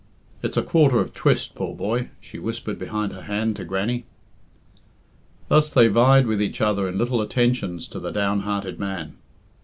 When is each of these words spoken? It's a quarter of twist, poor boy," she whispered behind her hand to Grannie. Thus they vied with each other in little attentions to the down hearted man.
It's 0.41 0.57
a 0.57 0.63
quarter 0.63 0.99
of 0.99 1.13
twist, 1.13 1.53
poor 1.53 1.75
boy," 1.75 2.09
she 2.19 2.39
whispered 2.39 2.79
behind 2.79 3.13
her 3.13 3.21
hand 3.21 3.55
to 3.57 3.63
Grannie. 3.63 4.05
Thus 5.47 5.69
they 5.69 5.89
vied 5.89 6.25
with 6.25 6.41
each 6.41 6.59
other 6.59 6.89
in 6.89 6.97
little 6.97 7.21
attentions 7.21 7.87
to 7.89 7.99
the 7.99 8.09
down 8.09 8.39
hearted 8.39 8.79
man. 8.79 9.17